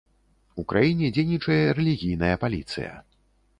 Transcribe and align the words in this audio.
У 0.63 0.63
краіне 0.73 1.09
дзейнічае 1.17 1.59
рэлігійная 1.81 2.35
паліцыя. 2.47 2.93